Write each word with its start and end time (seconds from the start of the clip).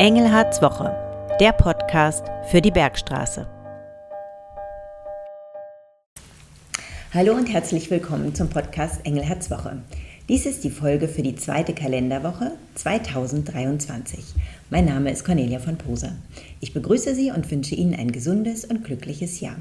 Engelhards 0.00 0.62
Woche, 0.62 0.96
der 1.40 1.52
Podcast 1.52 2.24
für 2.50 2.62
die 2.62 2.70
Bergstraße. 2.70 3.46
Hallo 7.12 7.34
und 7.34 7.52
herzlich 7.52 7.90
willkommen 7.90 8.34
zum 8.34 8.48
Podcast 8.48 9.04
Engelhards 9.04 9.50
Woche. 9.50 9.82
Dies 10.26 10.46
ist 10.46 10.64
die 10.64 10.70
Folge 10.70 11.06
für 11.06 11.20
die 11.20 11.34
zweite 11.34 11.74
Kalenderwoche 11.74 12.52
2023. 12.76 14.24
Mein 14.70 14.86
Name 14.86 15.10
ist 15.10 15.26
Cornelia 15.26 15.58
von 15.58 15.76
Poser. 15.76 16.16
Ich 16.60 16.72
begrüße 16.72 17.14
Sie 17.14 17.30
und 17.30 17.50
wünsche 17.50 17.74
Ihnen 17.74 17.94
ein 17.94 18.10
gesundes 18.10 18.64
und 18.64 18.82
glückliches 18.82 19.40
Jahr. 19.40 19.56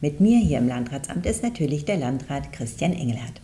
Mit 0.00 0.22
mir 0.22 0.38
hier 0.38 0.56
im 0.56 0.68
Landratsamt 0.68 1.26
ist 1.26 1.42
natürlich 1.42 1.84
der 1.84 1.98
Landrat 1.98 2.50
Christian 2.54 2.94
Engelhardt. 2.94 3.42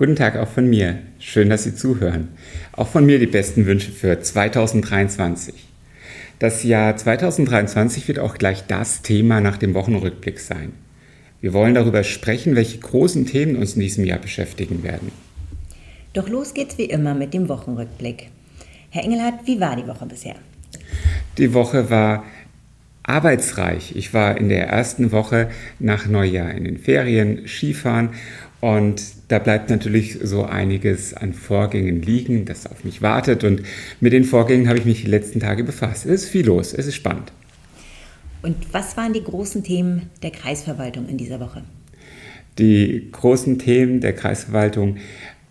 Guten 0.00 0.16
Tag 0.16 0.38
auch 0.38 0.48
von 0.48 0.66
mir. 0.66 0.96
Schön, 1.18 1.50
dass 1.50 1.64
Sie 1.64 1.74
zuhören. 1.74 2.28
Auch 2.72 2.88
von 2.88 3.04
mir 3.04 3.18
die 3.18 3.26
besten 3.26 3.66
Wünsche 3.66 3.92
für 3.92 4.18
2023. 4.18 5.52
Das 6.38 6.64
Jahr 6.64 6.96
2023 6.96 8.08
wird 8.08 8.18
auch 8.18 8.38
gleich 8.38 8.66
das 8.66 9.02
Thema 9.02 9.42
nach 9.42 9.58
dem 9.58 9.74
Wochenrückblick 9.74 10.40
sein. 10.40 10.72
Wir 11.42 11.52
wollen 11.52 11.74
darüber 11.74 12.02
sprechen, 12.02 12.56
welche 12.56 12.78
großen 12.78 13.26
Themen 13.26 13.56
uns 13.56 13.74
in 13.74 13.82
diesem 13.82 14.06
Jahr 14.06 14.20
beschäftigen 14.20 14.82
werden. 14.82 15.12
Doch 16.14 16.30
los 16.30 16.54
geht's 16.54 16.78
wie 16.78 16.84
immer 16.84 17.14
mit 17.14 17.34
dem 17.34 17.50
Wochenrückblick. 17.50 18.30
Herr 18.88 19.04
Engelhardt, 19.04 19.46
wie 19.46 19.60
war 19.60 19.76
die 19.76 19.86
Woche 19.86 20.06
bisher? 20.06 20.36
Die 21.36 21.52
Woche 21.52 21.90
war 21.90 22.24
arbeitsreich. 23.02 23.94
Ich 23.96 24.14
war 24.14 24.38
in 24.38 24.48
der 24.48 24.66
ersten 24.66 25.12
Woche 25.12 25.50
nach 25.78 26.06
Neujahr 26.06 26.52
in 26.52 26.64
den 26.64 26.78
Ferien 26.78 27.46
Skifahren 27.46 28.14
und 28.62 29.19
da 29.30 29.38
bleibt 29.38 29.70
natürlich 29.70 30.18
so 30.24 30.42
einiges 30.44 31.14
an 31.14 31.34
Vorgängen 31.34 32.02
liegen, 32.02 32.46
das 32.46 32.66
auf 32.66 32.82
mich 32.82 33.00
wartet. 33.00 33.44
Und 33.44 33.62
mit 34.00 34.12
den 34.12 34.24
Vorgängen 34.24 34.68
habe 34.68 34.80
ich 34.80 34.84
mich 34.84 35.04
die 35.04 35.10
letzten 35.10 35.38
Tage 35.38 35.62
befasst. 35.62 36.04
Es 36.04 36.22
ist 36.22 36.28
viel 36.30 36.46
los, 36.46 36.74
es 36.74 36.88
ist 36.88 36.96
spannend. 36.96 37.30
Und 38.42 38.56
was 38.72 38.96
waren 38.96 39.12
die 39.12 39.22
großen 39.22 39.62
Themen 39.62 40.10
der 40.24 40.32
Kreisverwaltung 40.32 41.08
in 41.08 41.16
dieser 41.16 41.38
Woche? 41.38 41.62
Die 42.58 43.08
großen 43.12 43.60
Themen 43.60 44.00
der 44.00 44.14
Kreisverwaltung 44.14 44.96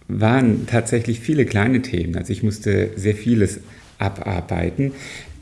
waren 0.09 0.67
tatsächlich 0.67 1.21
viele 1.21 1.45
kleine 1.45 1.81
Themen. 1.81 2.17
Also 2.17 2.33
ich 2.33 2.43
musste 2.43 2.89
sehr 2.97 3.15
vieles 3.15 3.61
abarbeiten. 3.97 4.91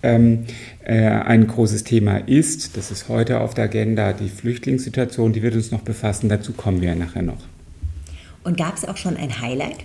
Ähm, 0.03 0.43
äh, 0.83 0.93
ein 0.99 1.47
großes 1.47 1.85
Thema 1.85 2.17
ist, 2.17 2.77
das 2.77 2.91
ist 2.91 3.09
heute 3.09 3.39
auf 3.39 3.55
der 3.55 3.63
Agenda, 3.63 4.13
die 4.13 4.29
Flüchtlingssituation, 4.29 5.33
die 5.33 5.41
wird 5.41 5.55
uns 5.55 5.71
noch 5.71 5.81
befassen. 5.81 6.29
Dazu 6.29 6.53
kommen 6.53 6.81
wir 6.81 6.93
nachher 6.93 7.23
noch. 7.23 7.56
Und 8.47 8.55
gab 8.55 8.77
es 8.77 8.85
auch 8.85 8.95
schon 8.95 9.17
ein 9.17 9.41
Highlight? 9.41 9.75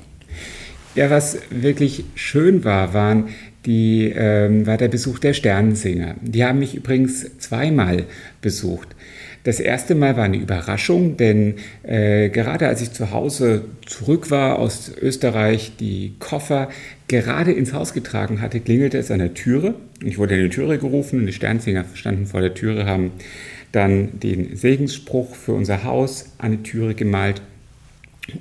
Ja, 0.95 1.11
was 1.11 1.37
wirklich 1.51 2.05
schön 2.15 2.63
war, 2.63 2.95
waren 2.95 3.31
die, 3.67 4.13
ähm, 4.15 4.69
war 4.69 4.77
der 4.77 4.87
Besuch 4.87 5.19
der 5.19 5.33
Sternensinger. 5.33 6.15
Die 6.21 6.45
haben 6.45 6.61
mich 6.61 6.77
übrigens 6.77 7.39
zweimal 7.39 8.05
besucht. 8.41 8.95
Das 9.43 9.59
erste 9.59 9.97
Mal 9.97 10.17
war 10.17 10.27
eine 10.27 10.37
Überraschung, 10.37 11.17
denn 11.17 11.57
äh, 11.83 12.29
gerade 12.29 12.69
als 12.69 12.83
ich 12.83 12.93
zu 12.93 13.11
Hause 13.11 13.65
zurück 13.85 14.31
war 14.31 14.61
aus 14.61 14.93
Österreich, 14.97 15.73
die 15.81 16.15
Koffer 16.21 16.69
gerade 17.09 17.51
ins 17.51 17.73
Haus 17.73 17.93
getragen 17.93 18.41
hatte, 18.41 18.61
klingelte 18.61 18.99
es 18.99 19.11
an 19.11 19.19
der 19.19 19.35
Türe. 19.35 19.75
Ich 20.05 20.19
wurde 20.19 20.37
in 20.37 20.45
die 20.45 20.55
Türe 20.55 20.79
gerufen 20.79 21.19
und 21.19 21.27
die 21.27 21.33
Sternsinger 21.33 21.85
standen 21.95 22.27
vor 22.27 22.41
der 22.41 22.55
Türe, 22.55 22.87
haben 22.87 23.11
dann 23.73 24.21
den 24.21 24.55
Segensspruch 24.55 25.35
für 25.35 25.53
unser 25.53 25.83
Haus 25.83 26.27
an 26.39 26.53
die 26.53 26.63
Türe 26.63 26.95
gemalt 26.95 27.43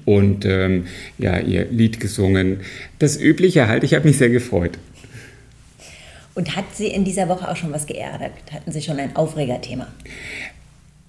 und 0.05 0.45
ähm, 0.45 0.85
ja, 1.17 1.39
ihr 1.39 1.65
Lied 1.65 1.99
gesungen. 1.99 2.61
Das 2.99 3.19
Übliche 3.19 3.67
halt, 3.67 3.83
ich 3.83 3.93
habe 3.93 4.07
mich 4.07 4.17
sehr 4.17 4.29
gefreut. 4.29 4.77
Und 6.33 6.55
hat 6.55 6.65
Sie 6.73 6.87
in 6.87 7.03
dieser 7.03 7.27
Woche 7.27 7.49
auch 7.49 7.55
schon 7.55 7.73
was 7.73 7.85
geärgert? 7.85 8.31
Hatten 8.51 8.71
Sie 8.71 8.81
schon 8.81 8.97
ein 8.97 9.15
Aufregerthema? 9.15 9.87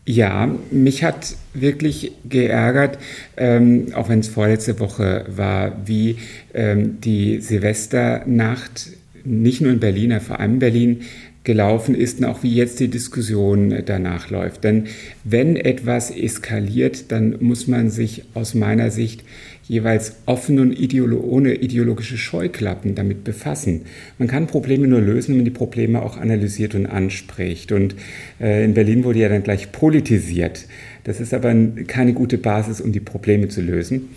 Ja, 0.04 0.52
mich 0.72 1.04
hat 1.04 1.36
wirklich 1.54 2.10
geärgert, 2.28 2.98
ähm, 3.36 3.92
auch 3.94 4.08
wenn 4.08 4.18
es 4.18 4.28
vorletzte 4.28 4.80
Woche 4.80 5.24
war, 5.28 5.76
wie 5.86 6.18
ähm, 6.54 7.00
die 7.00 7.40
Silvesternacht 7.40 8.88
nicht 9.24 9.60
nur 9.60 9.70
in 9.70 9.78
Berlin, 9.78 10.20
vor 10.20 10.40
allem 10.40 10.54
in 10.54 10.58
Berlin 10.58 11.00
gelaufen 11.44 11.94
ist 11.94 12.20
und 12.20 12.26
auch 12.26 12.42
wie 12.42 12.54
jetzt 12.54 12.78
die 12.80 12.88
Diskussion 12.88 13.74
danach 13.84 14.30
läuft. 14.30 14.64
Denn 14.64 14.84
wenn 15.24 15.56
etwas 15.56 16.10
eskaliert, 16.10 17.10
dann 17.10 17.36
muss 17.40 17.66
man 17.66 17.90
sich 17.90 18.24
aus 18.34 18.54
meiner 18.54 18.90
Sicht 18.90 19.24
jeweils 19.64 20.16
offen 20.26 20.58
und 20.58 20.72
ideolo 20.72 21.20
ohne 21.20 21.54
ideologische 21.54 22.16
Scheuklappen 22.16 22.94
damit 22.94 23.24
befassen. 23.24 23.82
Man 24.18 24.28
kann 24.28 24.46
Probleme 24.46 24.86
nur 24.86 25.00
lösen, 25.00 25.30
wenn 25.30 25.38
man 25.38 25.44
die 25.44 25.50
Probleme 25.50 26.02
auch 26.02 26.16
analysiert 26.16 26.74
und 26.74 26.86
anspricht. 26.86 27.72
Und 27.72 27.94
äh, 28.40 28.64
in 28.64 28.74
Berlin 28.74 29.04
wurde 29.04 29.20
ja 29.20 29.28
dann 29.28 29.42
gleich 29.42 29.72
politisiert. 29.72 30.66
Das 31.04 31.20
ist 31.20 31.32
aber 31.32 31.54
keine 31.86 32.12
gute 32.12 32.38
Basis, 32.38 32.80
um 32.80 32.92
die 32.92 33.00
Probleme 33.00 33.48
zu 33.48 33.62
lösen. 33.62 34.10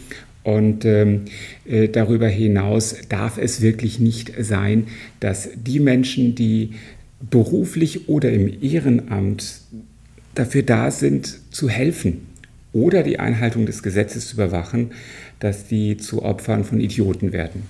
Und 0.44 0.86
ähm, 0.86 1.22
äh, 1.66 1.88
darüber 1.88 2.28
hinaus 2.28 2.96
darf 3.10 3.40
es 3.40 3.62
wirklich 3.62 4.00
nicht 4.00 4.32
sein, 4.40 4.86
dass 5.20 5.50
die 5.56 5.80
Menschen, 5.80 6.36
die 6.36 6.74
beruflich 7.20 8.10
oder 8.10 8.32
im 8.32 8.62
Ehrenamt 8.62 9.62
dafür 10.36 10.64
da 10.64 10.92
sind, 10.92 11.40
zu 11.52 11.70
helfen 11.70 12.28
oder 12.74 13.04
die 13.04 13.20
Einhaltung 13.20 13.66
des 13.66 13.82
Gesetzes 13.82 14.28
zu 14.28 14.36
überwachen, 14.36 14.92
dass 15.40 15.66
die 15.66 15.98
zu 15.98 16.24
Opfern 16.24 16.66
von 16.66 16.80
Idioten 16.80 17.32
werden. 17.32 17.64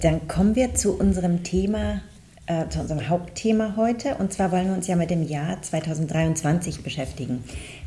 Dann 0.00 0.26
kommen 0.28 0.54
wir 0.54 0.74
zu 0.74 0.92
unserem 0.92 1.42
Thema, 1.42 2.02
äh, 2.46 2.68
zu 2.68 2.80
unserem 2.80 3.08
Hauptthema 3.08 3.74
heute. 3.76 4.16
Und 4.16 4.32
zwar 4.32 4.52
wollen 4.52 4.66
wir 4.66 4.74
uns 4.74 4.86
ja 4.86 4.96
mit 4.96 5.10
dem 5.10 5.22
Jahr 5.22 5.60
2023 5.60 6.82
beschäftigen. 6.82 7.42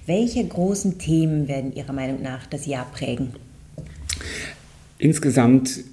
Welche 0.06 0.46
großen 0.46 0.98
Themen 0.98 1.48
werden 1.48 1.74
Ihrer 1.74 1.94
Meinung 1.94 2.22
nach 2.22 2.46
das 2.48 2.66
Jahr 2.66 2.86
prägen? 2.92 3.34
Insgesamt 4.98 5.84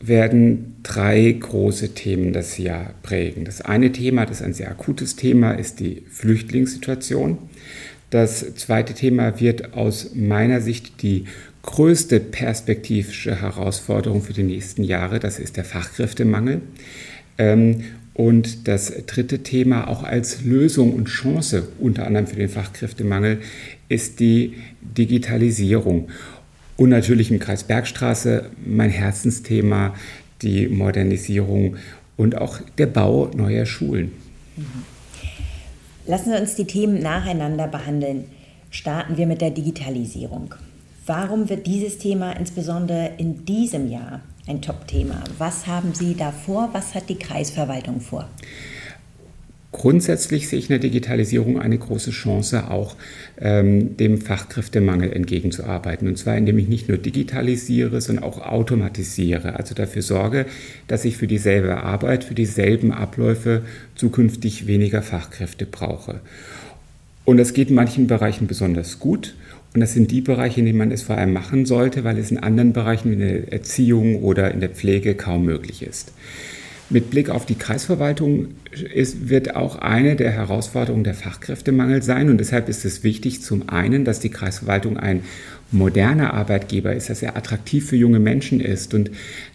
werden 0.00 0.76
drei 0.82 1.32
große 1.32 1.94
Themen 1.94 2.32
das 2.32 2.58
Jahr 2.58 2.94
prägen. 3.02 3.44
Das 3.44 3.60
eine 3.60 3.92
Thema, 3.92 4.26
das 4.26 4.40
ist 4.40 4.46
ein 4.46 4.54
sehr 4.54 4.70
akutes 4.70 5.16
Thema, 5.16 5.52
ist 5.52 5.80
die 5.80 6.02
Flüchtlingssituation. 6.08 7.38
Das 8.10 8.54
zweite 8.54 8.94
Thema 8.94 9.40
wird 9.40 9.74
aus 9.74 10.12
meiner 10.14 10.60
Sicht 10.60 11.02
die 11.02 11.24
größte 11.62 12.20
perspektivische 12.20 13.40
Herausforderung 13.40 14.22
für 14.22 14.32
die 14.32 14.44
nächsten 14.44 14.84
Jahre, 14.84 15.18
das 15.18 15.38
ist 15.38 15.56
der 15.56 15.64
Fachkräftemangel. 15.64 16.62
Ähm, 17.36 17.84
und 18.14 18.66
das 18.66 18.92
dritte 19.06 19.44
Thema, 19.44 19.86
auch 19.86 20.02
als 20.02 20.42
Lösung 20.42 20.92
und 20.92 21.06
Chance 21.06 21.68
unter 21.78 22.06
anderem 22.06 22.26
für 22.26 22.36
den 22.36 22.48
Fachkräftemangel, 22.48 23.38
ist 23.88 24.18
die 24.18 24.54
Digitalisierung. 24.80 26.08
Und 26.78 26.90
natürlich 26.90 27.32
im 27.32 27.40
Kreis 27.40 27.64
Bergstraße 27.64 28.50
mein 28.64 28.90
Herzensthema, 28.90 29.94
die 30.42 30.68
Modernisierung 30.68 31.76
und 32.16 32.38
auch 32.38 32.60
der 32.78 32.86
Bau 32.86 33.30
neuer 33.34 33.66
Schulen. 33.66 34.12
Lassen 36.06 36.30
Sie 36.30 36.40
uns 36.40 36.54
die 36.54 36.66
Themen 36.66 37.02
nacheinander 37.02 37.66
behandeln. 37.66 38.26
Starten 38.70 39.16
wir 39.16 39.26
mit 39.26 39.40
der 39.40 39.50
Digitalisierung. 39.50 40.54
Warum 41.04 41.48
wird 41.48 41.66
dieses 41.66 41.98
Thema 41.98 42.32
insbesondere 42.32 43.10
in 43.18 43.44
diesem 43.44 43.90
Jahr 43.90 44.20
ein 44.46 44.62
Top-Thema? 44.62 45.24
Was 45.36 45.66
haben 45.66 45.94
Sie 45.94 46.14
da 46.14 46.30
vor? 46.30 46.68
Was 46.72 46.94
hat 46.94 47.08
die 47.08 47.18
Kreisverwaltung 47.18 48.00
vor? 48.00 48.28
Grundsätzlich 49.70 50.48
sehe 50.48 50.58
ich 50.58 50.66
in 50.66 50.74
der 50.74 50.78
Digitalisierung 50.78 51.60
eine 51.60 51.76
große 51.76 52.10
Chance, 52.10 52.70
auch 52.70 52.96
ähm, 53.38 53.98
dem 53.98 54.18
Fachkräftemangel 54.18 55.12
entgegenzuarbeiten. 55.12 56.08
Und 56.08 56.16
zwar, 56.16 56.38
indem 56.38 56.58
ich 56.58 56.68
nicht 56.68 56.88
nur 56.88 56.96
digitalisiere, 56.96 58.00
sondern 58.00 58.24
auch 58.24 58.40
automatisiere. 58.40 59.56
Also 59.56 59.74
dafür 59.74 60.00
sorge, 60.00 60.46
dass 60.86 61.04
ich 61.04 61.18
für 61.18 61.26
dieselbe 61.26 61.82
Arbeit, 61.82 62.24
für 62.24 62.34
dieselben 62.34 62.92
Abläufe 62.92 63.62
zukünftig 63.94 64.66
weniger 64.66 65.02
Fachkräfte 65.02 65.66
brauche. 65.66 66.20
Und 67.26 67.36
das 67.36 67.52
geht 67.52 67.68
in 67.68 67.74
manchen 67.74 68.06
Bereichen 68.06 68.46
besonders 68.46 68.98
gut. 68.98 69.34
Und 69.74 69.80
das 69.80 69.92
sind 69.92 70.10
die 70.10 70.22
Bereiche, 70.22 70.60
in 70.60 70.66
denen 70.66 70.78
man 70.78 70.90
es 70.90 71.02
vor 71.02 71.18
allem 71.18 71.34
machen 71.34 71.66
sollte, 71.66 72.04
weil 72.04 72.16
es 72.16 72.30
in 72.30 72.38
anderen 72.38 72.72
Bereichen 72.72 73.10
wie 73.10 73.14
in 73.14 73.20
der 73.20 73.52
Erziehung 73.52 74.22
oder 74.22 74.50
in 74.50 74.60
der 74.60 74.70
Pflege 74.70 75.14
kaum 75.14 75.44
möglich 75.44 75.82
ist. 75.82 76.12
Mit 76.90 77.10
Blick 77.10 77.28
auf 77.28 77.44
die 77.44 77.54
Kreisverwaltung 77.54 78.48
ist, 78.94 79.28
wird 79.28 79.56
auch 79.56 79.76
eine 79.76 80.16
der 80.16 80.30
Herausforderungen 80.30 81.04
der 81.04 81.12
Fachkräftemangel 81.12 82.02
sein. 82.02 82.30
Und 82.30 82.38
deshalb 82.38 82.70
ist 82.70 82.86
es 82.86 83.04
wichtig, 83.04 83.42
zum 83.42 83.68
einen, 83.68 84.06
dass 84.06 84.20
die 84.20 84.30
Kreisverwaltung 84.30 84.96
ein 84.96 85.22
moderner 85.70 86.32
Arbeitgeber 86.32 86.94
ist, 86.94 87.10
dass 87.10 87.22
er 87.22 87.36
attraktiv 87.36 87.86
für 87.86 87.96
junge 87.96 88.20
Menschen 88.20 88.60
ist. 88.60 88.94
Und 88.94 89.10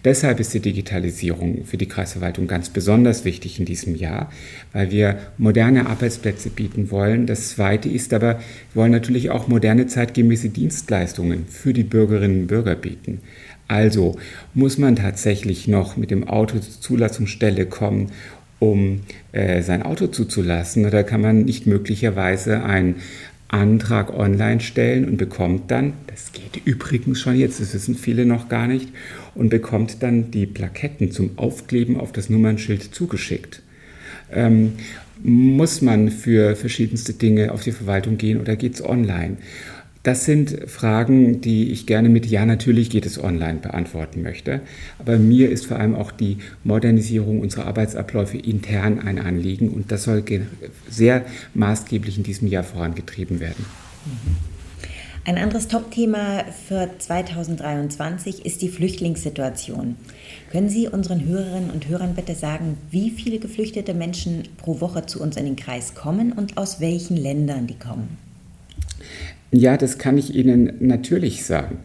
deshalb 0.05 0.39
ist 0.39 0.53
die 0.53 0.59
Digitalisierung 0.59 1.65
für 1.65 1.77
die 1.77 1.87
Kreisverwaltung 1.87 2.45
ganz 2.45 2.69
besonders 2.69 3.25
wichtig 3.25 3.59
in 3.59 3.65
diesem 3.65 3.95
Jahr, 3.95 4.31
weil 4.71 4.91
wir 4.91 5.17
moderne 5.39 5.87
Arbeitsplätze 5.87 6.51
bieten 6.51 6.91
wollen. 6.91 7.25
Das 7.25 7.49
Zweite 7.49 7.89
ist 7.89 8.13
aber, 8.13 8.39
wir 8.73 8.81
wollen 8.81 8.91
natürlich 8.91 9.31
auch 9.31 9.47
moderne 9.47 9.87
zeitgemäße 9.87 10.49
Dienstleistungen 10.49 11.47
für 11.47 11.73
die 11.73 11.83
Bürgerinnen 11.83 12.41
und 12.41 12.47
Bürger 12.47 12.75
bieten. 12.75 13.21
Also 13.67 14.17
muss 14.53 14.77
man 14.77 14.95
tatsächlich 14.95 15.67
noch 15.67 15.97
mit 15.97 16.11
dem 16.11 16.27
Auto 16.27 16.59
zur 16.59 16.81
Zulassungsstelle 16.81 17.65
kommen, 17.65 18.11
um 18.59 19.01
äh, 19.31 19.61
sein 19.61 19.83
Auto 19.83 20.07
zuzulassen, 20.07 20.85
oder 20.85 21.03
kann 21.03 21.21
man 21.21 21.43
nicht 21.43 21.67
möglicherweise 21.67 22.63
einen 22.63 22.95
Antrag 23.49 24.17
online 24.17 24.61
stellen 24.61 25.05
und 25.05 25.17
bekommt 25.17 25.69
dann, 25.69 25.93
das 26.07 26.31
geht 26.31 26.65
übrigens 26.65 27.21
schon 27.21 27.37
jetzt, 27.37 27.59
das 27.59 27.73
wissen 27.73 27.95
viele 27.95 28.25
noch 28.25 28.49
gar 28.49 28.67
nicht, 28.67 28.89
und 29.35 29.49
bekommt 29.49 30.01
dann 30.01 30.31
die 30.31 30.45
Plaketten 30.45 31.11
zum 31.11 31.37
Aufkleben 31.37 31.99
auf 31.99 32.11
das 32.11 32.29
Nummernschild 32.29 32.95
zugeschickt. 32.95 33.61
Ähm, 34.31 34.73
muss 35.21 35.81
man 35.81 36.09
für 36.09 36.55
verschiedenste 36.55 37.13
Dinge 37.13 37.51
auf 37.51 37.63
die 37.63 37.71
Verwaltung 37.71 38.17
gehen 38.17 38.41
oder 38.41 38.55
geht 38.55 38.75
es 38.75 38.83
online? 38.83 39.37
Das 40.03 40.25
sind 40.25 40.69
Fragen, 40.69 41.39
die 41.39 41.71
ich 41.71 41.87
gerne 41.87 42.09
mit 42.09 42.25
Ja, 42.25 42.45
natürlich 42.45 42.89
geht 42.89 43.05
es 43.05 43.23
online 43.23 43.59
beantworten 43.59 44.21
möchte. 44.21 44.59
Aber 44.99 45.17
mir 45.17 45.49
ist 45.49 45.65
vor 45.65 45.79
allem 45.79 45.95
auch 45.95 46.11
die 46.11 46.39
Modernisierung 46.65 47.39
unserer 47.39 47.67
Arbeitsabläufe 47.67 48.37
intern 48.37 48.99
ein 48.99 49.17
Anliegen 49.17 49.69
und 49.69 49.93
das 49.93 50.03
soll 50.03 50.21
sehr 50.89 51.23
maßgeblich 51.53 52.17
in 52.17 52.23
diesem 52.23 52.49
Jahr 52.49 52.63
vorangetrieben 52.63 53.39
werden. 53.39 53.65
Ein 55.23 55.37
anderes 55.37 55.69
Top-Thema 55.69 56.43
für 56.67 56.89
2023 56.97 58.45
ist 58.45 58.61
die 58.61 58.67
Flüchtlingssituation. 58.67 59.95
Können 60.51 60.67
Sie 60.67 60.89
unseren 60.89 61.23
Hörerinnen 61.23 61.69
und 61.69 61.87
Hörern 61.87 62.13
bitte 62.13 62.35
sagen, 62.35 62.77
wie 62.91 63.09
viele 63.09 63.39
geflüchtete 63.39 63.93
Menschen 63.93 64.43
pro 64.57 64.81
Woche 64.81 65.05
zu 65.05 65.21
uns 65.21 65.37
in 65.37 65.45
den 65.45 65.55
Kreis 65.55 65.95
kommen 65.95 66.33
und 66.33 66.57
aus 66.57 66.81
welchen 66.81 67.15
Ländern 67.15 67.67
die 67.67 67.79
kommen? 67.79 68.17
Ja, 69.55 69.77
das 69.77 69.99
kann 69.99 70.17
ich 70.17 70.33
Ihnen 70.33 70.73
natürlich 70.79 71.45
sagen. 71.45 71.77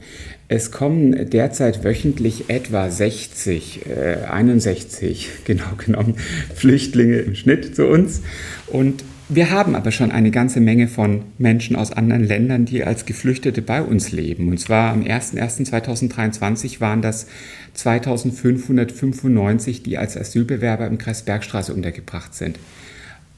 Es 0.48 0.70
kommen 0.70 1.28
derzeit 1.28 1.84
wöchentlich 1.84 2.48
etwa 2.48 2.90
60, 2.90 3.80
äh, 3.86 4.24
61 4.24 5.28
genau 5.44 5.76
genommen, 5.76 6.14
Flüchtlinge 6.54 7.18
im 7.18 7.34
Schnitt 7.34 7.76
zu 7.76 7.86
uns. 7.86 8.22
Und 8.68 9.04
wir 9.28 9.50
haben 9.50 9.74
aber 9.74 9.92
schon 9.92 10.10
eine 10.10 10.30
ganze 10.30 10.60
Menge 10.60 10.88
von 10.88 11.24
Menschen 11.36 11.76
aus 11.76 11.92
anderen 11.92 12.24
Ländern, 12.24 12.64
die 12.64 12.84
als 12.84 13.04
Geflüchtete 13.04 13.60
bei 13.60 13.82
uns 13.82 14.12
leben. 14.12 14.48
Und 14.48 14.58
zwar 14.58 14.90
am 14.90 15.02
01.01.2023 15.02 16.80
waren 16.80 17.02
das 17.02 17.26
2595, 17.74 19.82
die 19.82 19.98
als 19.98 20.16
Asylbewerber 20.16 20.86
im 20.86 20.96
Kreis 20.96 21.20
Bergstraße 21.20 21.74
untergebracht 21.74 22.34
sind. 22.34 22.58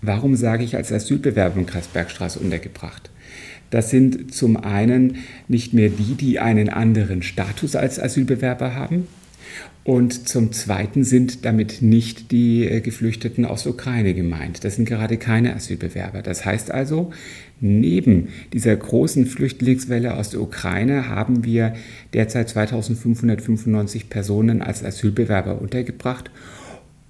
Warum 0.02 0.36
sage 0.36 0.62
ich 0.62 0.76
als 0.76 0.92
Asylbewerber 0.92 1.58
im 1.58 1.66
Kreis 1.66 1.88
Bergstraße 1.88 2.38
untergebracht? 2.38 3.10
Das 3.70 3.90
sind 3.90 4.34
zum 4.34 4.56
einen 4.56 5.18
nicht 5.48 5.72
mehr 5.72 5.88
die, 5.88 6.14
die 6.14 6.40
einen 6.40 6.68
anderen 6.68 7.22
Status 7.22 7.76
als 7.76 8.00
Asylbewerber 8.00 8.74
haben. 8.74 9.06
Und 9.82 10.28
zum 10.28 10.52
Zweiten 10.52 11.04
sind 11.04 11.46
damit 11.46 11.80
nicht 11.80 12.32
die 12.32 12.66
äh, 12.66 12.80
Geflüchteten 12.80 13.46
aus 13.46 13.66
Ukraine 13.66 14.14
gemeint. 14.14 14.62
Das 14.62 14.76
sind 14.76 14.84
gerade 14.84 15.16
keine 15.16 15.54
Asylbewerber. 15.54 16.20
Das 16.22 16.44
heißt 16.44 16.70
also, 16.70 17.10
neben 17.60 18.28
dieser 18.52 18.76
großen 18.76 19.24
Flüchtlingswelle 19.26 20.14
aus 20.14 20.30
der 20.30 20.40
Ukraine 20.42 21.08
haben 21.08 21.44
wir 21.44 21.74
derzeit 22.12 22.50
2595 22.50 24.10
Personen 24.10 24.62
als 24.62 24.84
Asylbewerber 24.84 25.60
untergebracht 25.60 26.30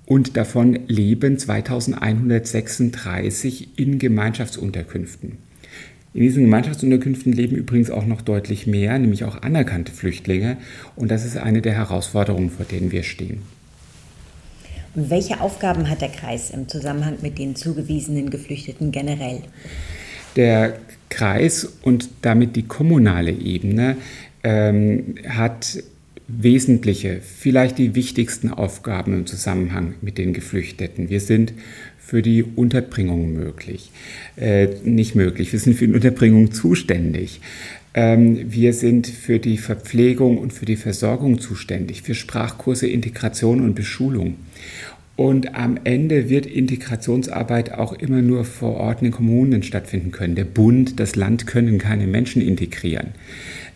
und 0.07 0.37
davon 0.37 0.79
leben 0.87 1.39
2136 1.39 3.79
in 3.79 3.99
Gemeinschaftsunterkünften. 3.99 5.50
In 6.13 6.23
diesen 6.23 6.45
Gemeinschaftsunterkünften 6.45 7.33
leben 7.33 7.57
übrigens 7.57 7.91
auch 7.91 8.05
noch 8.05 8.21
deutlich 8.21 8.67
mehr, 8.67 8.99
nämlich 8.99 9.25
auch 9.25 9.43
anerkannte 9.43 9.93
Flüchtlinge. 9.93 10.57
Und 10.97 11.11
das 11.11 11.25
ist 11.25 11.37
eine 11.37 11.63
der 11.63 11.75
Herausforderungen, 11.75 12.51
vor 12.51 12.67
denen 12.67 12.91
wir 12.91 13.05
stehen. 13.05 13.43
Und 14.97 15.09
welche 15.09 15.41
Aufgaben 15.41 15.89
hat 15.89 16.01
der 16.01 16.09
Kreis 16.09 16.51
im 16.51 16.69
Zusammenhang 16.69 17.19
mit 17.23 17.39
den 17.39 17.55
zugewiesenen 17.55 18.31
Geflüchteten 18.31 18.91
generell? 18.91 19.43
Der 20.35 20.79
Kreis 21.11 21.65
und 21.83 22.09
damit 22.23 22.57
die 22.57 22.65
kommunale 22.65 23.31
Ebene 23.31 23.97
ähm, 24.43 25.15
hat 25.29 25.79
wesentliche, 26.27 27.21
vielleicht 27.21 27.79
die 27.79 27.95
wichtigsten 27.95 28.51
Aufgaben 28.51 29.15
im 29.15 29.27
Zusammenhang 29.27 29.95
mit 30.01 30.19
den 30.19 30.33
Geflüchteten. 30.33 31.09
Wir 31.09 31.21
sind 31.21 31.53
für 32.01 32.23
die 32.23 32.43
Unterbringung 32.43 33.33
möglich, 33.33 33.93
äh, 34.37 34.69
nicht 34.85 35.15
möglich. 35.15 35.53
Wir 35.53 35.61
sind 35.61 35.75
für 35.75 35.87
die 35.87 35.95
Unterbringung 35.95 36.51
zuständig. 36.53 37.41
Ähm, 37.93 38.53
wir 38.53 38.73
sind 38.73 39.07
für 39.07 39.39
die 39.39 39.59
Verpflegung 39.59 40.39
und 40.39 40.53
für 40.53 40.67
die 40.67 40.77
Versorgung 40.77 41.41
zuständig, 41.41 42.03
für 42.03 42.15
Sprachkurse, 42.15 42.87
Integration 42.87 43.61
und 43.61 43.75
Beschulung. 43.75 44.37
Und 45.17 45.55
am 45.55 45.79
Ende 45.85 46.31
wird 46.31 46.47
Integrationsarbeit 46.47 47.73
auch 47.73 47.93
immer 47.93 48.23
nur 48.23 48.45
vor 48.45 48.77
Ort 48.77 49.03
in 49.03 49.09
den 49.09 49.13
Kommunen 49.13 49.63
stattfinden 49.63 50.13
können. 50.13 50.35
Der 50.35 50.45
Bund, 50.45 50.99
das 50.99 51.15
Land 51.15 51.47
können 51.47 51.79
keine 51.79 52.07
Menschen 52.07 52.41
integrieren. 52.41 53.09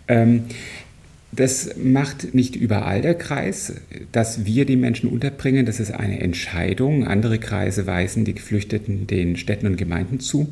Ähm, 0.09 0.45
das 1.37 1.77
macht 1.77 2.35
nicht 2.35 2.57
überall 2.57 3.03
der 3.03 3.15
Kreis. 3.15 3.75
Dass 4.13 4.45
wir 4.45 4.65
die 4.65 4.77
Menschen 4.77 5.09
unterbringen, 5.09 5.67
das 5.67 5.81
ist 5.81 5.93
eine 5.93 6.21
Entscheidung. 6.21 7.07
Andere 7.07 7.39
Kreise 7.39 7.87
weisen 7.87 8.25
die 8.25 8.35
Geflüchteten 8.35 9.07
den 9.07 9.37
Städten 9.37 9.67
und 9.67 9.77
Gemeinden 9.77 10.21
zu. 10.21 10.49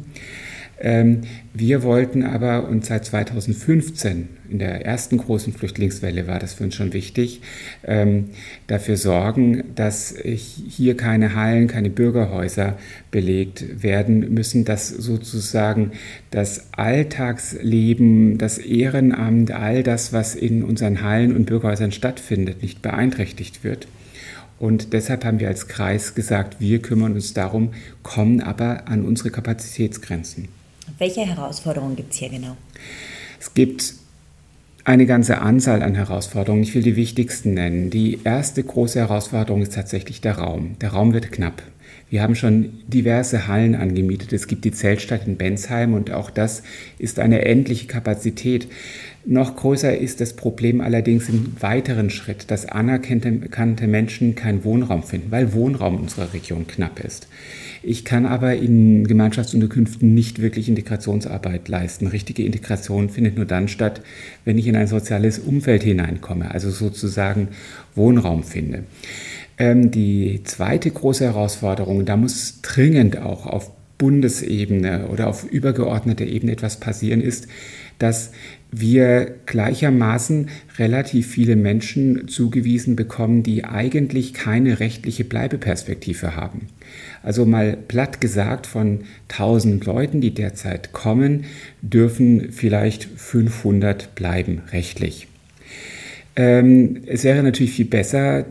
Ähm, 0.80 1.22
wir 1.54 1.82
wollten 1.82 2.24
aber, 2.24 2.68
und 2.68 2.84
seit 2.84 3.04
2015, 3.04 4.28
in 4.52 4.58
der 4.58 4.84
ersten 4.84 5.16
großen 5.16 5.52
Flüchtlingswelle 5.52 6.26
war 6.26 6.38
das 6.38 6.54
für 6.54 6.64
uns 6.64 6.74
schon 6.74 6.92
wichtig, 6.92 7.40
ähm, 7.84 8.30
dafür 8.66 8.98
sorgen, 8.98 9.64
dass 9.74 10.14
hier 10.22 10.96
keine 10.96 11.34
Hallen, 11.34 11.68
keine 11.68 11.88
Bürgerhäuser 11.88 12.76
belegt 13.10 13.82
werden 13.82 14.32
müssen, 14.34 14.64
dass 14.66 14.88
sozusagen 14.88 15.92
das 16.30 16.66
Alltagsleben, 16.72 18.36
das 18.36 18.58
Ehrenamt, 18.58 19.50
all 19.50 19.82
das, 19.82 20.12
was 20.12 20.34
in 20.34 20.62
unseren 20.62 21.02
Hallen 21.02 21.34
und 21.34 21.46
Bürgerhäusern 21.46 21.92
stattfindet, 21.92 22.62
nicht 22.62 22.82
beeinträchtigt 22.82 23.64
wird. 23.64 23.88
Und 24.58 24.92
deshalb 24.92 25.24
haben 25.24 25.40
wir 25.40 25.48
als 25.48 25.66
Kreis 25.66 26.14
gesagt, 26.14 26.60
wir 26.60 26.80
kümmern 26.80 27.14
uns 27.14 27.32
darum, 27.32 27.72
kommen 28.02 28.40
aber 28.42 28.86
an 28.86 29.04
unsere 29.04 29.30
Kapazitätsgrenzen. 29.30 30.48
Welche 30.98 31.22
Herausforderungen 31.22 31.96
gibt 31.96 32.12
es 32.12 32.18
hier 32.18 32.28
genau? 32.28 32.56
Es 33.40 33.54
gibt 33.54 34.01
eine 34.84 35.06
ganze 35.06 35.38
Anzahl 35.38 35.82
an 35.82 35.94
Herausforderungen. 35.94 36.62
Ich 36.62 36.74
will 36.74 36.82
die 36.82 36.96
wichtigsten 36.96 37.54
nennen. 37.54 37.90
Die 37.90 38.20
erste 38.24 38.62
große 38.62 38.98
Herausforderung 38.98 39.62
ist 39.62 39.74
tatsächlich 39.74 40.20
der 40.20 40.38
Raum. 40.38 40.76
Der 40.80 40.90
Raum 40.90 41.12
wird 41.12 41.30
knapp. 41.30 41.62
Wir 42.10 42.22
haben 42.22 42.34
schon 42.34 42.80
diverse 42.88 43.46
Hallen 43.46 43.74
angemietet. 43.74 44.32
Es 44.32 44.46
gibt 44.46 44.64
die 44.64 44.72
Zeltstadt 44.72 45.26
in 45.26 45.36
Bensheim 45.36 45.94
und 45.94 46.10
auch 46.10 46.30
das 46.30 46.62
ist 46.98 47.18
eine 47.18 47.44
endliche 47.44 47.86
Kapazität. 47.86 48.68
Noch 49.24 49.54
größer 49.54 49.96
ist 49.96 50.20
das 50.20 50.34
Problem 50.34 50.80
allerdings 50.80 51.28
im 51.28 51.54
weiteren 51.60 52.10
Schritt, 52.10 52.50
dass 52.50 52.66
anerkannte 52.66 53.86
Menschen 53.86 54.34
keinen 54.34 54.64
Wohnraum 54.64 55.04
finden, 55.04 55.30
weil 55.30 55.52
Wohnraum 55.52 55.96
unserer 55.96 56.32
Region 56.32 56.66
knapp 56.66 56.98
ist. 56.98 57.28
Ich 57.84 58.04
kann 58.04 58.26
aber 58.26 58.56
in 58.56 59.06
Gemeinschaftsunterkünften 59.06 60.12
nicht 60.12 60.40
wirklich 60.42 60.68
Integrationsarbeit 60.68 61.68
leisten. 61.68 62.08
Richtige 62.08 62.44
Integration 62.44 63.10
findet 63.10 63.36
nur 63.36 63.44
dann 63.44 63.68
statt, 63.68 64.02
wenn 64.44 64.58
ich 64.58 64.66
in 64.66 64.76
ein 64.76 64.88
soziales 64.88 65.38
Umfeld 65.38 65.84
hineinkomme, 65.84 66.50
also 66.50 66.70
sozusagen 66.70 67.48
Wohnraum 67.94 68.42
finde. 68.42 68.84
Ähm, 69.56 69.92
die 69.92 70.40
zweite 70.42 70.90
große 70.90 71.24
Herausforderung, 71.24 72.04
da 72.04 72.16
muss 72.16 72.60
dringend 72.62 73.18
auch 73.18 73.46
auf 73.46 73.70
Bundesebene 73.98 75.06
oder 75.08 75.28
auf 75.28 75.44
übergeordneter 75.44 76.24
Ebene 76.24 76.52
etwas 76.52 76.80
passieren, 76.80 77.20
ist, 77.20 77.46
dass 78.00 78.32
wir 78.74 79.34
gleichermaßen 79.44 80.48
relativ 80.78 81.26
viele 81.28 81.56
Menschen 81.56 82.26
zugewiesen 82.26 82.96
bekommen, 82.96 83.42
die 83.42 83.64
eigentlich 83.64 84.32
keine 84.32 84.80
rechtliche 84.80 85.24
Bleibeperspektive 85.24 86.34
haben. 86.36 86.68
Also 87.22 87.44
mal 87.44 87.76
platt 87.76 88.20
gesagt, 88.22 88.66
von 88.66 89.00
1000 89.28 89.84
Leuten, 89.84 90.22
die 90.22 90.32
derzeit 90.32 90.92
kommen, 90.92 91.44
dürfen 91.82 92.50
vielleicht 92.50 93.04
500 93.04 94.14
bleiben 94.14 94.62
rechtlich. 94.72 95.28
Ähm, 96.34 97.02
es 97.06 97.24
wäre 97.24 97.42
natürlich 97.42 97.72
viel 97.72 97.84
besser, 97.84 98.46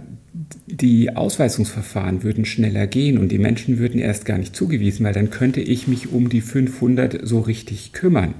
die 0.68 1.16
Ausweisungsverfahren 1.16 2.22
würden 2.22 2.46
schneller 2.46 2.86
gehen 2.86 3.18
und 3.18 3.32
die 3.32 3.40
Menschen 3.40 3.80
würden 3.80 4.00
erst 4.00 4.26
gar 4.26 4.38
nicht 4.38 4.56
zugewiesen, 4.56 5.04
weil 5.04 5.14
dann 5.14 5.32
könnte 5.32 5.62
ich 5.62 5.88
mich 5.88 6.12
um 6.12 6.30
die 6.30 6.42
500 6.42 7.28
so 7.28 7.40
richtig 7.40 7.92
kümmern. 7.92 8.36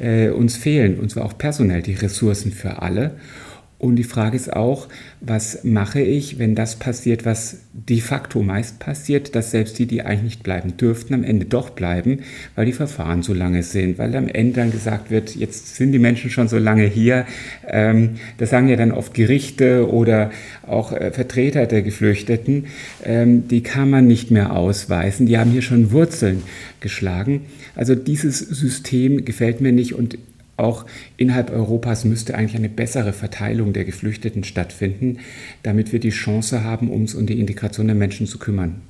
Äh, 0.00 0.30
uns 0.30 0.56
fehlen, 0.56 0.98
und 0.98 1.10
zwar 1.10 1.24
auch 1.24 1.36
personell, 1.36 1.82
die 1.82 1.94
Ressourcen 1.94 2.52
für 2.52 2.82
alle. 2.82 3.16
Und 3.78 3.94
die 3.94 4.04
Frage 4.04 4.34
ist 4.36 4.52
auch, 4.52 4.88
was 5.20 5.62
mache 5.62 6.00
ich, 6.00 6.40
wenn 6.40 6.56
das 6.56 6.76
passiert, 6.76 7.24
was 7.24 7.58
de 7.72 8.00
facto 8.00 8.42
meist 8.42 8.80
passiert, 8.80 9.36
dass 9.36 9.52
selbst 9.52 9.78
die, 9.78 9.86
die 9.86 10.02
eigentlich 10.02 10.22
nicht 10.22 10.42
bleiben 10.42 10.76
dürften, 10.76 11.14
am 11.14 11.22
Ende 11.22 11.46
doch 11.46 11.70
bleiben, 11.70 12.20
weil 12.56 12.66
die 12.66 12.72
Verfahren 12.72 13.22
so 13.22 13.32
lange 13.32 13.62
sind, 13.62 13.98
weil 13.98 14.16
am 14.16 14.26
Ende 14.26 14.54
dann 14.54 14.72
gesagt 14.72 15.12
wird, 15.12 15.36
jetzt 15.36 15.76
sind 15.76 15.92
die 15.92 16.00
Menschen 16.00 16.28
schon 16.28 16.48
so 16.48 16.58
lange 16.58 16.86
hier. 16.86 17.24
Ähm, 17.68 18.16
das 18.38 18.50
sagen 18.50 18.68
ja 18.68 18.74
dann 18.74 18.90
oft 18.90 19.14
Gerichte 19.14 19.88
oder 19.88 20.32
auch 20.66 20.92
äh, 20.92 21.12
Vertreter 21.12 21.66
der 21.66 21.82
Geflüchteten, 21.82 22.66
ähm, 23.04 23.46
die 23.46 23.62
kann 23.62 23.90
man 23.90 24.08
nicht 24.08 24.32
mehr 24.32 24.56
ausweisen, 24.56 25.26
die 25.26 25.38
haben 25.38 25.52
hier 25.52 25.62
schon 25.62 25.92
Wurzeln 25.92 26.42
geschlagen. 26.80 27.42
Also 27.76 27.94
dieses 27.94 28.40
System 28.40 29.24
gefällt 29.24 29.60
mir 29.60 29.70
nicht 29.70 29.94
und 29.94 30.18
auch 30.58 30.86
innerhalb 31.16 31.50
Europas 31.50 32.04
müsste 32.04 32.34
eigentlich 32.34 32.56
eine 32.56 32.68
bessere 32.68 33.12
Verteilung 33.12 33.72
der 33.72 33.84
Geflüchteten 33.84 34.44
stattfinden, 34.44 35.18
damit 35.62 35.92
wir 35.92 36.00
die 36.00 36.10
Chance 36.10 36.64
haben, 36.64 36.90
uns 36.90 37.14
um 37.14 37.26
die 37.26 37.40
Integration 37.40 37.86
der 37.86 37.96
Menschen 37.96 38.26
zu 38.26 38.38
kümmern. 38.38 38.82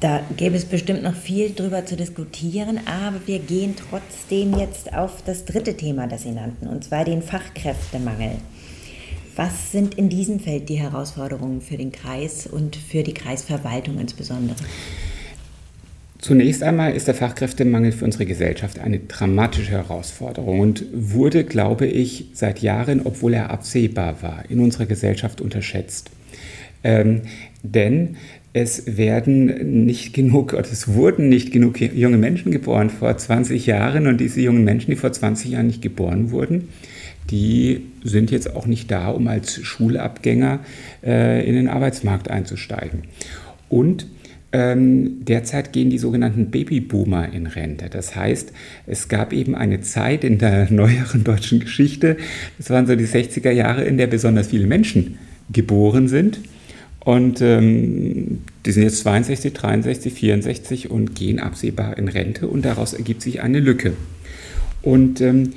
Da 0.00 0.20
gäbe 0.36 0.54
es 0.56 0.64
bestimmt 0.64 1.02
noch 1.02 1.14
viel 1.14 1.52
drüber 1.52 1.84
zu 1.84 1.96
diskutieren, 1.96 2.78
aber 2.86 3.16
wir 3.26 3.40
gehen 3.40 3.74
trotzdem 3.76 4.56
jetzt 4.56 4.92
auf 4.92 5.22
das 5.24 5.44
dritte 5.44 5.76
Thema, 5.76 6.06
das 6.06 6.22
Sie 6.22 6.30
nannten, 6.30 6.68
und 6.68 6.84
zwar 6.84 7.04
den 7.04 7.20
Fachkräftemangel. 7.20 8.36
Was 9.34 9.72
sind 9.72 9.96
in 9.96 10.08
diesem 10.08 10.38
Feld 10.38 10.68
die 10.68 10.78
Herausforderungen 10.78 11.60
für 11.60 11.76
den 11.76 11.90
Kreis 11.90 12.46
und 12.46 12.76
für 12.76 13.02
die 13.02 13.14
Kreisverwaltung 13.14 13.98
insbesondere? 13.98 14.56
Zunächst 16.20 16.64
einmal 16.64 16.94
ist 16.94 17.06
der 17.06 17.14
Fachkräftemangel 17.14 17.92
für 17.92 18.04
unsere 18.04 18.26
Gesellschaft 18.26 18.80
eine 18.80 18.98
dramatische 18.98 19.70
Herausforderung 19.70 20.58
und 20.58 20.84
wurde, 20.92 21.44
glaube 21.44 21.86
ich, 21.86 22.26
seit 22.32 22.60
Jahren, 22.60 23.02
obwohl 23.04 23.34
er 23.34 23.50
absehbar 23.50 24.20
war, 24.20 24.44
in 24.48 24.58
unserer 24.58 24.86
Gesellschaft 24.86 25.40
unterschätzt. 25.40 26.10
Ähm, 26.82 27.22
denn 27.62 28.16
es 28.52 28.96
werden 28.96 29.84
nicht 29.84 30.12
genug, 30.12 30.54
oder 30.54 30.62
es 30.62 30.88
wurden 30.88 31.28
nicht 31.28 31.52
genug 31.52 31.80
junge 31.80 32.18
Menschen 32.18 32.50
geboren 32.50 32.90
vor 32.90 33.16
20 33.16 33.66
Jahren 33.66 34.08
und 34.08 34.18
diese 34.20 34.40
jungen 34.40 34.64
Menschen, 34.64 34.90
die 34.90 34.96
vor 34.96 35.12
20 35.12 35.52
Jahren 35.52 35.68
nicht 35.68 35.82
geboren 35.82 36.32
wurden, 36.32 36.68
die 37.30 37.82
sind 38.02 38.30
jetzt 38.32 38.56
auch 38.56 38.66
nicht 38.66 38.90
da, 38.90 39.10
um 39.10 39.28
als 39.28 39.60
Schulabgänger 39.62 40.60
äh, 41.04 41.46
in 41.46 41.54
den 41.54 41.68
Arbeitsmarkt 41.68 42.30
einzusteigen. 42.30 43.02
Und 43.68 44.06
ähm, 44.52 45.24
derzeit 45.24 45.72
gehen 45.72 45.90
die 45.90 45.98
sogenannten 45.98 46.50
Babyboomer 46.50 47.32
in 47.32 47.46
Rente. 47.46 47.90
Das 47.90 48.16
heißt, 48.16 48.52
es 48.86 49.08
gab 49.08 49.32
eben 49.32 49.54
eine 49.54 49.80
Zeit 49.80 50.24
in 50.24 50.38
der 50.38 50.70
neueren 50.72 51.24
deutschen 51.24 51.60
Geschichte, 51.60 52.16
das 52.56 52.70
waren 52.70 52.86
so 52.86 52.96
die 52.96 53.06
60er 53.06 53.50
Jahre, 53.50 53.84
in 53.84 53.98
der 53.98 54.06
besonders 54.06 54.48
viele 54.48 54.66
Menschen 54.66 55.18
geboren 55.52 56.08
sind. 56.08 56.40
Und 57.00 57.40
ähm, 57.40 58.42
die 58.66 58.72
sind 58.72 58.82
jetzt 58.82 58.98
62, 58.98 59.52
63, 59.54 60.12
64 60.12 60.90
und 60.90 61.14
gehen 61.14 61.38
absehbar 61.38 61.96
in 61.96 62.08
Rente 62.08 62.48
und 62.48 62.64
daraus 62.64 62.92
ergibt 62.92 63.22
sich 63.22 63.40
eine 63.40 63.60
Lücke. 63.60 63.94
Und 64.82 65.20
ähm, 65.20 65.52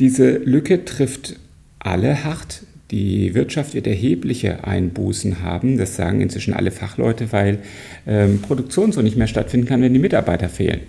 diese 0.00 0.38
Lücke 0.38 0.84
trifft 0.84 1.36
alle 1.78 2.24
hart, 2.24 2.62
die 2.90 3.34
Wirtschaft 3.34 3.74
wird 3.74 3.86
erhebliche 3.86 4.64
Einbußen 4.64 5.42
haben. 5.42 5.76
Das 5.76 5.96
sagen 5.96 6.20
inzwischen 6.20 6.54
alle 6.54 6.70
Fachleute, 6.70 7.32
weil 7.32 7.58
ähm, 8.06 8.40
Produktion 8.40 8.92
so 8.92 9.02
nicht 9.02 9.16
mehr 9.16 9.26
stattfinden 9.26 9.66
kann, 9.66 9.82
wenn 9.82 9.92
die 9.92 9.98
Mitarbeiter 9.98 10.48
fehlen. 10.48 10.80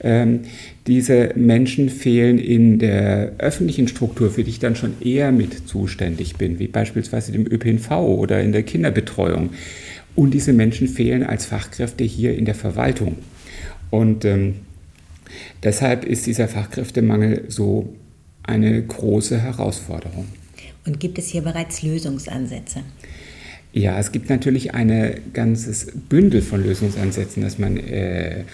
Ähm, 0.00 0.40
diese 0.86 1.32
Menschen 1.36 1.90
fehlen 1.90 2.38
in 2.38 2.78
der 2.78 3.32
öffentlichen 3.38 3.88
Struktur, 3.88 4.30
für 4.30 4.42
die 4.42 4.50
ich 4.50 4.58
dann 4.58 4.74
schon 4.74 5.00
eher 5.00 5.32
mit 5.32 5.68
zuständig 5.68 6.36
bin, 6.36 6.58
wie 6.58 6.66
beispielsweise 6.66 7.30
dem 7.30 7.46
ÖPNV 7.46 7.90
oder 7.90 8.40
in 8.40 8.52
der 8.52 8.62
Kinderbetreuung. 8.62 9.50
Und 10.16 10.34
diese 10.34 10.52
Menschen 10.52 10.88
fehlen 10.88 11.22
als 11.22 11.46
Fachkräfte 11.46 12.04
hier 12.04 12.36
in 12.36 12.44
der 12.44 12.56
Verwaltung. 12.56 13.16
Und 13.90 14.24
ähm, 14.24 14.54
deshalb 15.62 16.04
ist 16.04 16.26
dieser 16.26 16.48
Fachkräftemangel 16.48 17.44
so 17.48 17.94
eine 18.42 18.82
große 18.82 19.40
Herausforderung. 19.40 20.26
Und 20.88 21.00
gibt 21.00 21.18
es 21.18 21.28
hier 21.28 21.42
bereits 21.42 21.82
Lösungsansätze? 21.82 22.82
Ja, 23.72 23.98
es 23.98 24.12
gibt 24.12 24.30
natürlich 24.30 24.74
ein 24.74 25.20
ganzes 25.34 25.92
Bündel 26.08 26.40
von 26.40 26.64
Lösungsansätzen, 26.64 27.42
das 27.42 27.58
man 27.58 27.76
äh, 27.76 28.44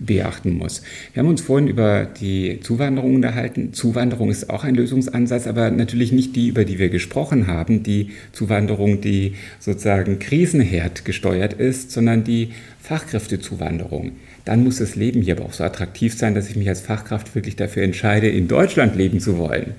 beachten 0.00 0.56
muss. 0.56 0.82
Wir 1.12 1.22
haben 1.22 1.28
uns 1.28 1.42
vorhin 1.42 1.68
über 1.68 2.06
die 2.06 2.58
Zuwanderung 2.62 3.16
unterhalten. 3.16 3.74
Zuwanderung 3.74 4.30
ist 4.30 4.48
auch 4.48 4.64
ein 4.64 4.74
Lösungsansatz, 4.74 5.46
aber 5.46 5.70
natürlich 5.70 6.10
nicht 6.10 6.34
die, 6.36 6.48
über 6.48 6.64
die 6.64 6.78
wir 6.78 6.88
gesprochen 6.88 7.48
haben, 7.48 7.82
die 7.82 8.12
Zuwanderung, 8.32 9.02
die 9.02 9.34
sozusagen 9.60 10.18
Krisenherd 10.18 11.04
gesteuert 11.04 11.52
ist, 11.52 11.90
sondern 11.90 12.24
die 12.24 12.52
Fachkräftezuwanderung. 12.80 14.12
Dann 14.46 14.64
muss 14.64 14.78
das 14.78 14.96
Leben 14.96 15.20
hier 15.20 15.36
aber 15.36 15.44
auch 15.44 15.52
so 15.52 15.64
attraktiv 15.64 16.14
sein, 16.16 16.34
dass 16.34 16.48
ich 16.48 16.56
mich 16.56 16.68
als 16.68 16.80
Fachkraft 16.80 17.34
wirklich 17.34 17.56
dafür 17.56 17.82
entscheide, 17.82 18.28
in 18.28 18.48
Deutschland 18.48 18.96
leben 18.96 19.20
zu 19.20 19.36
wollen. 19.36 19.74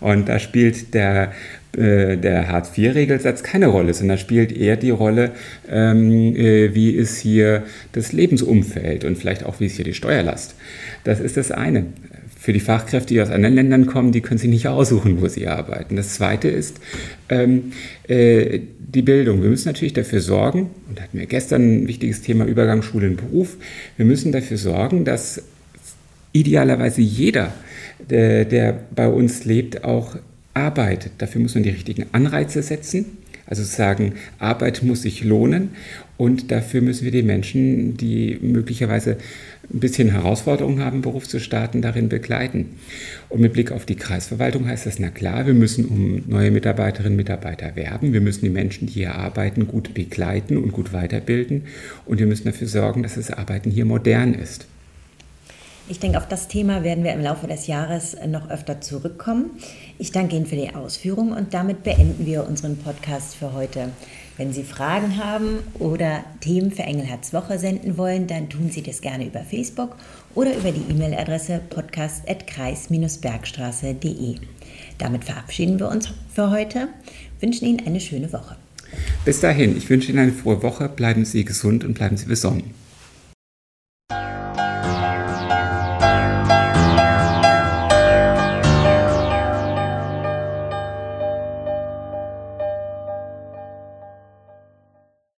Und 0.00 0.28
da 0.28 0.38
spielt 0.38 0.94
der, 0.94 1.32
äh, 1.76 2.16
der 2.16 2.48
Hartz-IV-Regelsatz 2.48 3.42
keine 3.42 3.66
Rolle, 3.66 3.92
sondern 3.92 4.18
spielt 4.18 4.52
eher 4.52 4.76
die 4.76 4.90
Rolle, 4.90 5.32
ähm, 5.70 6.34
äh, 6.34 6.74
wie 6.74 6.90
ist 6.90 7.18
hier 7.18 7.64
das 7.92 8.12
Lebensumfeld 8.12 9.04
und 9.04 9.18
vielleicht 9.18 9.44
auch, 9.44 9.60
wie 9.60 9.66
ist 9.66 9.76
hier 9.76 9.84
die 9.84 9.94
Steuerlast. 9.94 10.54
Das 11.04 11.20
ist 11.20 11.36
das 11.36 11.50
eine. 11.50 11.86
Für 12.38 12.52
die 12.52 12.60
Fachkräfte, 12.60 13.12
die 13.12 13.20
aus 13.20 13.30
anderen 13.30 13.54
Ländern 13.54 13.86
kommen, 13.86 14.12
die 14.12 14.20
können 14.20 14.38
sich 14.38 14.48
nicht 14.48 14.66
aussuchen, 14.68 15.20
wo 15.20 15.28
sie 15.28 15.46
arbeiten. 15.46 15.96
Das 15.96 16.14
zweite 16.14 16.48
ist 16.48 16.80
ähm, 17.28 17.72
äh, 18.06 18.60
die 18.78 19.02
Bildung. 19.02 19.42
Wir 19.42 19.50
müssen 19.50 19.68
natürlich 19.68 19.92
dafür 19.92 20.20
sorgen, 20.20 20.70
und 20.88 20.98
da 20.98 21.02
hatten 21.02 21.18
wir 21.18 21.26
gestern 21.26 21.82
ein 21.82 21.88
wichtiges 21.88 22.22
Thema 22.22 22.46
Übergang 22.46 22.82
Schule 22.82 23.08
und 23.08 23.16
Beruf, 23.16 23.56
wir 23.96 24.06
müssen 24.06 24.32
dafür 24.32 24.56
sorgen, 24.56 25.04
dass 25.04 25.42
idealerweise 26.32 27.02
jeder 27.02 27.52
der, 28.08 28.44
der 28.44 28.78
bei 28.94 29.08
uns 29.08 29.44
lebt, 29.44 29.84
auch 29.84 30.16
arbeitet. 30.58 31.12
Dafür 31.18 31.40
muss 31.40 31.54
man 31.54 31.62
die 31.62 31.70
richtigen 31.70 32.06
Anreize 32.12 32.62
setzen. 32.62 33.06
Also 33.46 33.62
sagen, 33.62 34.12
Arbeit 34.38 34.82
muss 34.82 35.02
sich 35.02 35.24
lohnen 35.24 35.70
und 36.18 36.50
dafür 36.50 36.82
müssen 36.82 37.04
wir 37.04 37.12
die 37.12 37.22
Menschen, 37.22 37.96
die 37.96 38.38
möglicherweise 38.42 39.16
ein 39.72 39.80
bisschen 39.80 40.10
Herausforderungen 40.10 40.84
haben, 40.84 41.00
Beruf 41.00 41.26
zu 41.26 41.40
starten, 41.40 41.80
darin 41.80 42.10
begleiten. 42.10 42.76
Und 43.30 43.40
mit 43.40 43.54
Blick 43.54 43.72
auf 43.72 43.86
die 43.86 43.96
Kreisverwaltung 43.96 44.66
heißt 44.66 44.84
das, 44.84 44.98
na 44.98 45.08
klar, 45.08 45.46
wir 45.46 45.54
müssen 45.54 45.86
um 45.86 46.24
neue 46.26 46.50
Mitarbeiterinnen 46.50 47.14
und 47.14 47.16
Mitarbeiter 47.16 47.74
werben, 47.74 48.12
wir 48.12 48.20
müssen 48.20 48.44
die 48.44 48.50
Menschen, 48.50 48.86
die 48.86 48.94
hier 48.94 49.14
arbeiten, 49.14 49.66
gut 49.66 49.94
begleiten 49.94 50.58
und 50.58 50.72
gut 50.72 50.92
weiterbilden 50.92 51.62
und 52.04 52.18
wir 52.18 52.26
müssen 52.26 52.44
dafür 52.44 52.68
sorgen, 52.68 53.02
dass 53.02 53.14
das 53.14 53.30
Arbeiten 53.30 53.70
hier 53.70 53.86
modern 53.86 54.34
ist. 54.34 54.66
Ich 55.90 56.00
denke, 56.00 56.18
auf 56.18 56.28
das 56.28 56.48
Thema 56.48 56.84
werden 56.84 57.02
wir 57.02 57.14
im 57.14 57.22
Laufe 57.22 57.46
des 57.46 57.66
Jahres 57.66 58.14
noch 58.26 58.50
öfter 58.50 58.82
zurückkommen. 58.82 59.52
Ich 59.98 60.12
danke 60.12 60.36
Ihnen 60.36 60.44
für 60.44 60.56
die 60.56 60.74
Ausführung 60.74 61.32
und 61.32 61.54
damit 61.54 61.82
beenden 61.82 62.26
wir 62.26 62.46
unseren 62.46 62.76
Podcast 62.76 63.36
für 63.36 63.54
heute. 63.54 63.88
Wenn 64.36 64.52
Sie 64.52 64.64
Fragen 64.64 65.16
haben 65.16 65.60
oder 65.78 66.26
Themen 66.40 66.72
für 66.72 66.82
Engelherz 66.82 67.32
Woche 67.32 67.58
senden 67.58 67.96
wollen, 67.96 68.26
dann 68.26 68.50
tun 68.50 68.68
Sie 68.70 68.82
das 68.82 69.00
gerne 69.00 69.26
über 69.26 69.40
Facebook 69.40 69.96
oder 70.34 70.54
über 70.54 70.72
die 70.72 70.84
E-Mail-Adresse 70.90 71.62
podcast.kreis-bergstraße.de. 71.70 74.34
Damit 74.98 75.24
verabschieden 75.24 75.80
wir 75.80 75.88
uns 75.88 76.12
für 76.34 76.50
heute, 76.50 76.88
wünschen 77.40 77.64
Ihnen 77.64 77.86
eine 77.86 78.00
schöne 78.00 78.30
Woche. 78.34 78.56
Bis 79.24 79.40
dahin, 79.40 79.74
ich 79.74 79.88
wünsche 79.88 80.12
Ihnen 80.12 80.18
eine 80.18 80.32
frohe 80.32 80.62
Woche, 80.62 80.90
bleiben 80.90 81.24
Sie 81.24 81.46
gesund 81.46 81.82
und 81.82 81.94
bleiben 81.94 82.18
Sie 82.18 82.26
besonnen. 82.26 82.74